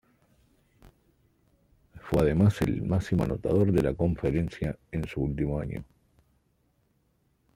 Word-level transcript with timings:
Fue 2.01 2.21
además 2.23 2.59
el 2.63 2.81
máximo 2.81 3.23
anotador 3.23 3.71
de 3.71 3.83
la 3.83 3.93
conferencia 3.93 4.75
en 4.91 5.07
su 5.07 5.21
último 5.21 5.59
año. 5.59 5.85